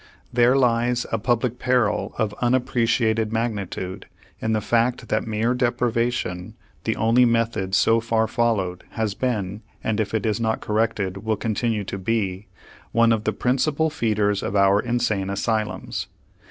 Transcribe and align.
There 0.33 0.55
lies 0.55 1.05
a 1.11 1.19
public 1.19 1.59
peril 1.59 2.15
of 2.17 2.33
unappreciated 2.41 3.31
magnitude 3.31 4.07
in 4.41 4.53
the 4.53 4.59
fact 4.59 5.09
that 5.09 5.27
mere 5.27 5.53
deprivation, 5.53 6.55
the 6.85 6.95
only 6.95 7.23
method 7.23 7.75
so 7.75 7.99
far 7.99 8.27
followed, 8.27 8.83
has 8.93 9.13
been, 9.13 9.61
and 9.83 9.99
if 9.99 10.15
it 10.15 10.25
is 10.25 10.39
not 10.39 10.59
corrected, 10.59 11.17
will 11.17 11.37
continue 11.37 11.83
to 11.83 11.99
be, 11.99 12.47
one 12.91 13.11
of 13.11 13.25
the 13.25 13.31
principal 13.31 13.91
feeders 13.91 14.41
of 14.41 14.55
our 14.55 14.79
insane 14.79 15.29
asylums. 15.29 16.07